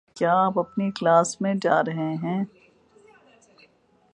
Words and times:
کیا 0.17 0.33
آپ 0.37 0.59
اپنی 0.59 0.89
کلاس 0.91 1.39
میں 1.41 1.53
جا 1.61 1.81
رہے 1.83 2.13
ہیں؟ 2.23 2.43